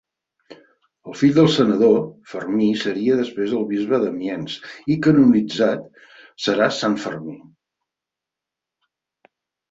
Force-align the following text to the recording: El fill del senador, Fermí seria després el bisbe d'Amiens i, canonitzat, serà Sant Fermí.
El 1.09 1.15
fill 1.17 1.33
del 1.33 1.47
senador, 1.55 1.97
Fermí 2.29 2.69
seria 2.83 3.17
després 3.19 3.51
el 3.57 3.67
bisbe 3.71 3.99
d'Amiens 4.03 4.55
i, 4.61 4.95
canonitzat, 5.09 5.83
serà 6.47 6.71
Sant 6.79 6.97
Fermí. 7.03 7.35